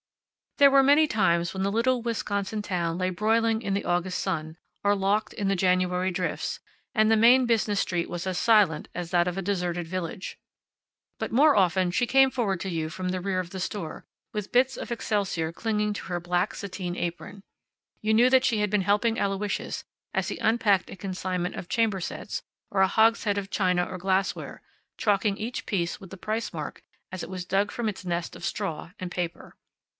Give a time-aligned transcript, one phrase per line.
[0.57, 4.57] There were many times when the little Wisconsin town lay broiling in the August sun,
[4.83, 6.59] or locked in the January drifts,
[6.93, 10.39] and the main business street was as silent as that of a deserted village.
[11.19, 14.51] But more often she came forward to you from the rear of the store, with
[14.51, 17.41] bits of excelsior clinging to her black sateen apron.
[18.01, 19.83] You knew that she had been helping Aloysius
[20.13, 24.61] as he unpacked a consignment of chamber sets or a hogshead of china or glassware,
[24.97, 26.81] chalking each piece with the price mark
[27.11, 29.55] as it was dug from its nest of straw and paper.